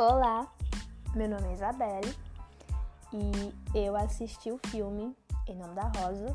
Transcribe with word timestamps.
Olá, 0.00 0.50
meu 1.14 1.28
nome 1.28 1.46
é 1.48 1.52
Isabelle 1.52 2.16
e 3.12 3.78
eu 3.78 3.94
assisti 3.94 4.50
o 4.50 4.58
filme 4.68 5.14
Em 5.46 5.54
Nome 5.54 5.74
da 5.74 5.92
Rosa 5.94 6.34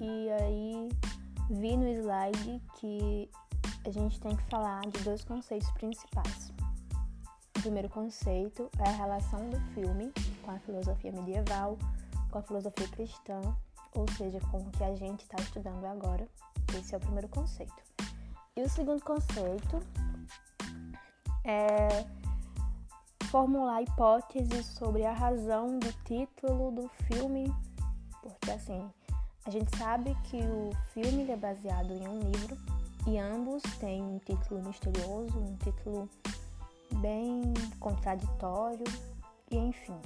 e 0.00 0.30
aí 0.30 0.88
vi 1.50 1.76
no 1.76 1.86
slide 1.86 2.62
que 2.80 3.30
a 3.84 3.90
gente 3.90 4.18
tem 4.18 4.34
que 4.34 4.42
falar 4.44 4.80
de 4.80 4.98
dois 5.04 5.22
conceitos 5.24 5.70
principais. 5.72 6.50
O 7.54 7.60
primeiro 7.60 7.90
conceito 7.90 8.70
é 8.78 8.88
a 8.88 8.92
relação 8.92 9.50
do 9.50 9.60
filme 9.74 10.10
com 10.42 10.50
a 10.50 10.58
filosofia 10.60 11.12
medieval, 11.12 11.78
com 12.30 12.38
a 12.38 12.42
filosofia 12.42 12.88
cristã, 12.88 13.42
ou 13.94 14.10
seja, 14.12 14.40
com 14.50 14.56
o 14.56 14.70
que 14.70 14.84
a 14.84 14.96
gente 14.96 15.20
está 15.20 15.36
estudando 15.42 15.84
agora. 15.84 16.26
Esse 16.78 16.94
é 16.94 16.96
o 16.96 17.00
primeiro 17.00 17.28
conceito. 17.28 17.82
E 18.56 18.62
o 18.62 18.68
segundo 18.70 19.04
conceito 19.04 19.82
é 21.44 22.06
formular 23.30 23.82
hipóteses 23.82 24.66
sobre 24.66 25.04
a 25.04 25.12
razão 25.12 25.78
do 25.78 25.92
título 26.04 26.72
do 26.72 26.88
filme, 27.04 27.54
porque 28.22 28.50
assim, 28.50 28.88
a 29.44 29.50
gente 29.50 29.76
sabe 29.76 30.14
que 30.24 30.38
o 30.38 30.70
filme 30.92 31.30
é 31.30 31.36
baseado 31.36 31.92
em 31.92 32.08
um 32.08 32.20
livro 32.20 32.56
e 33.06 33.18
ambos 33.18 33.62
têm 33.80 34.02
um 34.02 34.18
título 34.18 34.62
misterioso, 34.64 35.38
um 35.38 35.56
título 35.56 36.08
bem 37.00 37.52
contraditório 37.78 38.84
e 39.50 39.56
enfim. 39.56 40.00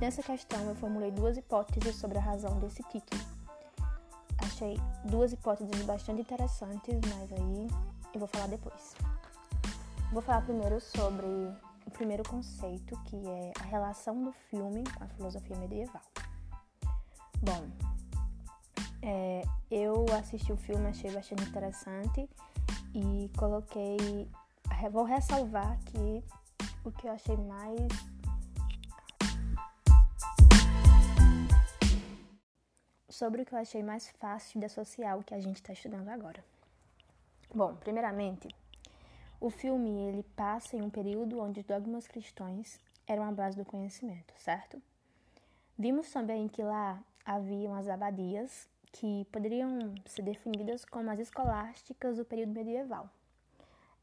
Nessa 0.00 0.22
questão 0.22 0.60
eu 0.68 0.74
formulei 0.74 1.10
duas 1.10 1.36
hipóteses 1.36 1.96
sobre 1.96 2.18
a 2.18 2.22
razão 2.22 2.58
desse 2.58 2.82
título. 2.84 3.22
Achei 4.38 4.80
duas 5.04 5.32
hipóteses 5.32 5.82
bastante 5.84 6.22
interessantes, 6.22 6.98
mas 7.14 7.32
aí 7.32 7.68
eu 8.14 8.18
vou 8.18 8.28
falar 8.28 8.48
depois. 8.48 8.94
Vou 10.12 10.22
falar 10.22 10.42
primeiro 10.42 10.80
sobre 10.80 11.26
o 11.86 11.90
primeiro 11.90 12.22
conceito, 12.22 12.98
que 13.04 13.16
é 13.28 13.52
a 13.60 13.64
relação 13.64 14.22
do 14.22 14.32
filme 14.32 14.84
com 14.96 15.04
a 15.04 15.08
filosofia 15.08 15.56
medieval. 15.56 16.02
Bom, 17.40 17.68
é, 19.02 19.42
eu 19.70 20.06
assisti 20.16 20.52
o 20.52 20.56
filme, 20.56 20.88
achei 20.88 21.10
bastante 21.10 21.42
interessante 21.42 22.28
e 22.94 23.30
coloquei. 23.36 24.28
Vou 24.90 25.04
ressalvar 25.04 25.78
que 25.86 26.24
o 26.84 26.90
que 26.92 27.08
eu 27.08 27.12
achei 27.12 27.36
mais. 27.36 27.88
Sobre 33.08 33.42
o 33.42 33.44
que 33.44 33.54
eu 33.54 33.58
achei 33.58 33.82
mais 33.82 34.08
fácil 34.18 34.58
de 34.58 34.66
associar 34.66 35.18
o 35.18 35.22
que 35.22 35.34
a 35.34 35.40
gente 35.40 35.56
está 35.56 35.72
estudando 35.72 36.08
agora. 36.08 36.42
Bom, 37.54 37.74
primeiramente, 37.76 38.48
o 39.42 39.50
filme 39.50 39.90
ele 39.90 40.22
passa 40.36 40.76
em 40.76 40.82
um 40.82 40.88
período 40.88 41.40
onde 41.40 41.64
dogmas 41.64 42.06
cristãos 42.06 42.78
eram 43.08 43.24
a 43.24 43.32
base 43.32 43.56
do 43.56 43.64
conhecimento, 43.64 44.32
certo? 44.36 44.80
Vimos 45.76 46.12
também 46.12 46.46
que 46.46 46.62
lá 46.62 47.02
haviam 47.24 47.74
as 47.74 47.88
abadias, 47.88 48.68
que 48.92 49.26
poderiam 49.32 49.96
ser 50.06 50.22
definidas 50.22 50.84
como 50.84 51.10
as 51.10 51.18
escolásticas 51.18 52.18
do 52.18 52.24
período 52.24 52.52
medieval. 52.52 53.10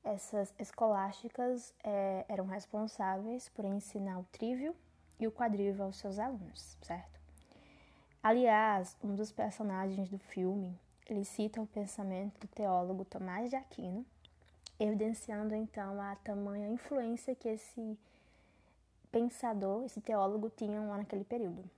Essas 0.03 0.53
escolásticas 0.59 1.73
é, 1.85 2.25
eram 2.27 2.45
responsáveis 2.45 3.47
por 3.47 3.63
ensinar 3.63 4.19
o 4.19 4.25
trívio 4.33 4.75
e 5.17 5.25
o 5.25 5.31
quadrívio 5.31 5.85
aos 5.85 5.95
seus 5.95 6.19
alunos, 6.19 6.77
certo? 6.81 7.17
Aliás, 8.21 8.97
um 9.01 9.15
dos 9.15 9.31
personagens 9.31 10.09
do 10.09 10.17
filme, 10.17 10.77
ele 11.07 11.23
cita 11.23 11.61
o 11.61 11.67
pensamento 11.67 12.41
do 12.41 12.47
teólogo 12.47 13.05
Tomás 13.05 13.49
de 13.49 13.55
Aquino, 13.55 14.05
evidenciando 14.79 15.53
então 15.53 16.01
a 16.01 16.15
tamanha 16.17 16.69
influência 16.69 17.35
que 17.35 17.49
esse 17.49 17.97
pensador, 19.11 19.83
esse 19.85 19.99
teólogo 19.99 20.49
tinha 20.49 20.79
lá 20.81 20.97
naquele 20.97 21.23
período. 21.23 21.69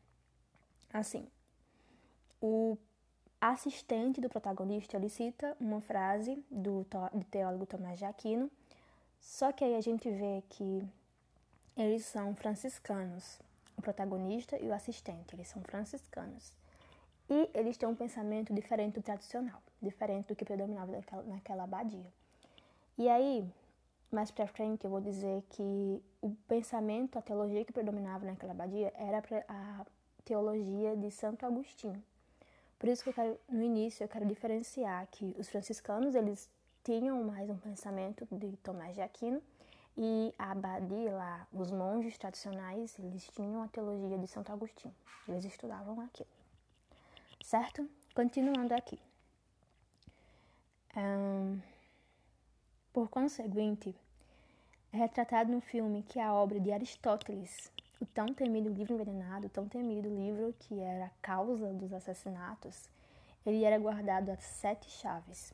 Assim, 0.93 1.27
o 2.41 2.77
assistente 3.39 4.21
do 4.21 4.29
protagonista 4.29 4.97
ele 4.97 5.09
cita 5.09 5.55
uma 5.59 5.81
frase 5.81 6.43
do, 6.49 6.85
do 7.13 7.25
teólogo 7.25 7.65
Tomás 7.65 7.97
de 7.97 8.05
Aquino, 8.05 8.51
só 9.19 9.51
que 9.51 9.63
aí 9.63 9.75
a 9.75 9.81
gente 9.81 10.09
vê 10.09 10.43
que 10.49 10.83
eles 11.75 12.05
são 12.05 12.35
franciscanos, 12.35 13.39
o 13.77 13.81
protagonista 13.81 14.57
e 14.57 14.67
o 14.67 14.73
assistente, 14.73 15.33
eles 15.33 15.47
são 15.47 15.63
franciscanos. 15.63 16.53
E 17.29 17.49
eles 17.53 17.77
têm 17.77 17.87
um 17.87 17.95
pensamento 17.95 18.53
diferente 18.53 18.95
do 18.95 19.01
tradicional, 19.01 19.61
diferente 19.81 20.27
do 20.27 20.35
que 20.35 20.43
predominava 20.43 20.91
naquela, 20.91 21.23
naquela 21.23 21.63
abadia. 21.63 22.11
E 22.97 23.09
aí, 23.09 23.45
mais 24.11 24.29
pra 24.29 24.45
frente, 24.47 24.85
eu 24.85 24.91
vou 24.91 25.01
dizer 25.01 25.43
que 25.49 26.03
o 26.21 26.35
pensamento, 26.47 27.17
a 27.17 27.21
teologia 27.21 27.63
que 27.63 27.71
predominava 27.71 28.25
naquela 28.25 28.51
abadia 28.51 28.93
era 28.95 29.23
a 29.47 29.85
teologia 30.23 30.95
de 30.95 31.09
Santo 31.11 31.45
Agostinho. 31.45 32.01
Por 32.77 32.89
isso 32.89 33.03
que 33.03 33.09
eu 33.09 33.13
quero, 33.13 33.39
no 33.47 33.63
início, 33.63 34.03
eu 34.03 34.07
quero 34.07 34.25
diferenciar 34.25 35.07
que 35.11 35.35
os 35.37 35.47
franciscanos, 35.49 36.15
eles 36.15 36.49
tinham 36.83 37.23
mais 37.23 37.49
um 37.49 37.57
pensamento 37.57 38.27
de 38.31 38.57
Tomás 38.57 38.95
de 38.95 39.01
Aquino 39.01 39.41
e 39.97 40.33
a 40.37 40.51
abadia 40.51 41.11
lá, 41.11 41.47
os 41.53 41.69
monges 41.71 42.17
tradicionais, 42.17 42.97
eles 42.97 43.27
tinham 43.29 43.61
a 43.61 43.67
teologia 43.67 44.17
de 44.17 44.27
Santo 44.27 44.51
Agostinho. 44.51 44.93
Eles 45.27 45.45
estudavam 45.45 45.99
aquilo. 46.01 46.29
Certo? 47.43 47.87
Continuando 48.15 48.73
aqui. 48.73 48.99
Um, 50.95 51.59
por 52.93 53.09
conseguinte, 53.09 53.95
é 54.91 54.97
retratado 54.97 55.51
no 55.51 55.61
filme 55.61 56.03
que 56.03 56.19
a 56.19 56.33
obra 56.33 56.59
de 56.59 56.71
Aristóteles, 56.71 57.71
o 57.99 58.05
tão 58.05 58.33
temido 58.33 58.69
livro 58.69 58.93
envenenado, 58.93 59.47
o 59.47 59.49
tão 59.49 59.67
temido 59.67 60.09
livro 60.09 60.53
que 60.59 60.79
era 60.79 61.05
a 61.05 61.11
causa 61.21 61.73
dos 61.73 61.93
assassinatos, 61.93 62.89
ele 63.45 63.63
era 63.63 63.79
guardado 63.79 64.29
a 64.29 64.37
sete 64.37 64.89
chaves. 64.89 65.53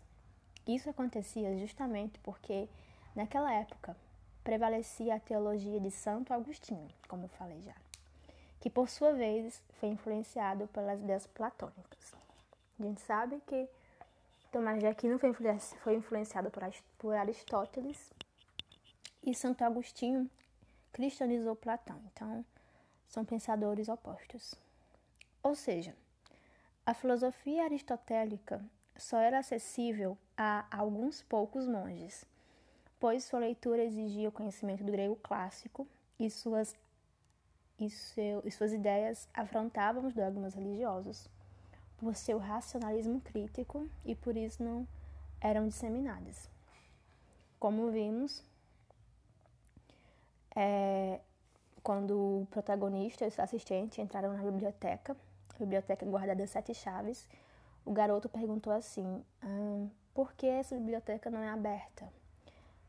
Isso 0.65 0.89
acontecia 0.89 1.57
justamente 1.57 2.19
porque, 2.19 2.67
naquela 3.15 3.53
época, 3.53 3.95
prevalecia 4.43 5.15
a 5.15 5.19
teologia 5.19 5.79
de 5.79 5.91
Santo 5.91 6.33
Agostinho, 6.33 6.87
como 7.07 7.25
eu 7.25 7.29
falei 7.29 7.61
já, 7.61 7.75
que 8.59 8.69
por 8.69 8.89
sua 8.89 9.13
vez 9.13 9.61
foi 9.79 9.89
influenciado 9.89 10.67
pelas 10.67 10.99
ideias 10.99 11.27
platônicas. 11.27 12.15
A 12.79 12.83
gente 12.83 13.01
sabe 13.01 13.41
que 13.45 13.69
Tomás 14.51 14.79
de 14.79 14.87
Aquino 14.87 15.19
foi 15.19 15.95
influenciado 15.95 16.49
por 16.97 17.13
Aristóteles 17.13 18.13
e 19.21 19.35
Santo 19.35 19.61
Agostinho 19.63 20.29
cristianizou 20.93 21.53
Platão. 21.53 22.01
Então, 22.13 22.45
são 23.09 23.25
pensadores 23.25 23.89
opostos. 23.89 24.55
Ou 25.43 25.53
seja, 25.53 25.93
a 26.85 26.93
filosofia 26.93 27.65
aristotélica 27.65 28.63
só 28.95 29.17
era 29.17 29.39
acessível 29.39 30.17
a 30.37 30.65
alguns 30.71 31.21
poucos 31.23 31.67
monges, 31.67 32.25
pois 32.99 33.25
sua 33.25 33.39
leitura 33.39 33.83
exigia 33.83 34.29
o 34.29 34.31
conhecimento 34.31 34.83
do 34.83 34.91
grego 34.91 35.17
clássico 35.17 35.85
e 36.17 36.29
suas, 36.29 36.73
e, 37.77 37.89
seu, 37.89 38.41
e 38.45 38.51
suas 38.51 38.71
ideias 38.71 39.27
afrontavam 39.33 40.05
os 40.05 40.13
dogmas 40.13 40.53
religiosos 40.53 41.29
por 41.97 42.15
seu 42.15 42.37
racionalismo 42.37 43.19
crítico 43.21 43.87
e 44.05 44.15
por 44.15 44.37
isso 44.37 44.63
não 44.63 44.87
eram 45.41 45.67
disseminadas. 45.67 46.49
Como 47.59 47.89
vimos, 47.89 48.43
é, 50.55 51.19
quando 51.83 52.41
o 52.41 52.47
protagonista 52.51 53.25
e 53.25 53.27
o 53.27 53.31
seu 53.31 53.43
assistente 53.43 54.01
entraram 54.01 54.33
na 54.33 54.43
biblioteca, 54.43 55.17
a 55.55 55.59
biblioteca 55.59 56.05
guardada 56.05 56.45
sete 56.45 56.73
chaves, 56.73 57.27
o 57.85 57.91
garoto 57.91 58.29
perguntou 58.29 58.71
assim: 58.73 59.23
ah, 59.41 59.87
por 60.13 60.33
que 60.33 60.45
essa 60.45 60.75
biblioteca 60.75 61.29
não 61.29 61.39
é 61.39 61.49
aberta? 61.49 62.07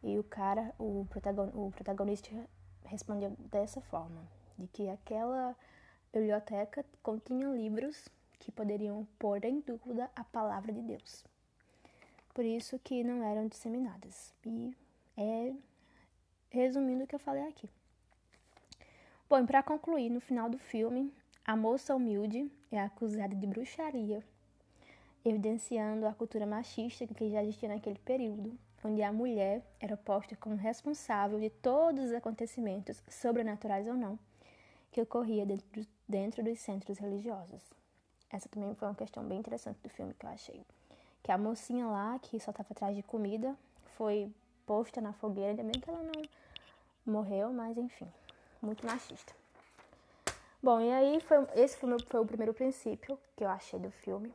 E 0.03 0.19
o 0.19 0.25
cara, 0.25 0.75
o, 0.79 1.07
protagon, 1.09 1.51
o 1.55 1.71
protagonista, 1.71 2.31
respondeu 2.85 3.31
dessa 3.51 3.81
forma: 3.81 4.23
de 4.59 4.67
que 4.67 4.89
aquela 4.89 5.57
biblioteca 6.13 6.85
continha 7.03 7.49
livros 7.49 8.09
que 8.39 8.53
poderiam 8.53 9.07
pôr 9.19 9.45
em 9.45 9.61
dúvida 9.61 10.11
a 10.15 10.25
palavra 10.25 10.73
de 10.73 10.83
Deus. 10.83 11.25
Por 12.35 12.45
isso 12.45 12.79
que 12.79 13.03
não 13.03 13.23
eram 13.23 13.49
disseminadas. 13.49 14.33
E 14.47 14.75
é 15.17 15.53
resumindo 16.51 17.05
o 17.05 17.07
que 17.07 17.15
eu 17.15 17.19
falei 17.19 17.47
aqui. 17.49 17.69
Bom, 19.29 19.45
para 19.45 19.63
concluir, 19.63 20.09
no 20.09 20.21
final 20.21 20.49
do 20.49 20.59
filme, 20.59 21.13
a 21.45 21.57
moça 21.57 21.95
humilde 21.95 22.51
é 22.71 22.81
acusada 22.81 23.35
de 23.35 23.47
bruxaria, 23.47 24.25
evidenciando 25.25 26.07
a 26.07 26.15
cultura 26.15 26.47
machista 26.47 27.07
que 27.07 27.31
já 27.31 27.43
existia 27.43 27.69
naquele 27.69 27.99
período, 27.99 28.59
onde 28.85 29.03
a 29.03 29.13
mulher 29.13 29.63
era 29.81 29.97
posta 29.97 30.37
como 30.37 30.55
responsável 30.55 31.39
de 31.41 31.51
todos 31.51 32.05
os 32.05 32.13
acontecimentos, 32.13 33.03
sobrenaturais 33.09 33.87
ou 33.87 33.95
não, 33.95 34.19
que 34.91 35.01
ocorria 35.01 35.45
dentro, 35.45 35.87
dentro 36.09 36.43
dos 36.43 36.59
centros 36.61 36.99
religiosos. 36.99 37.63
Essa 38.31 38.49
também 38.49 38.75
foi 38.75 38.89
uma 38.89 38.95
questão 38.95 39.25
bem 39.25 39.39
interessante 39.39 39.79
do 39.83 39.89
filme 39.89 40.15
que 40.15 40.27
eu 40.27 40.31
achei. 40.31 40.65
Que 41.23 41.33
a 41.33 41.39
mocinha 41.39 41.87
lá, 41.87 42.19
que 42.19 42.39
só 42.39 42.51
estava 42.51 42.69
atrás 42.71 42.95
de 42.95 43.03
comida, 43.03 43.57
foi 43.97 44.31
posta 44.67 45.01
na 45.01 45.13
fogueira, 45.13 45.51
ainda 45.51 45.63
bem 45.63 45.81
que 45.81 45.89
ela 45.89 46.03
não 46.03 46.23
morreu, 47.07 47.53
mas 47.53 47.77
enfim, 47.79 48.09
muito 48.61 48.85
machista. 48.85 49.35
Bom, 50.63 50.81
e 50.81 50.91
aí 50.93 51.21
foi, 51.21 51.39
esse 51.55 51.77
foi, 51.77 51.89
meu, 51.89 51.99
foi 52.05 52.21
o 52.21 52.27
primeiro 52.27 52.53
princípio 52.53 53.19
que 53.37 53.45
eu 53.45 53.49
achei 53.49 53.79
do 53.79 53.91
filme. 53.91 54.33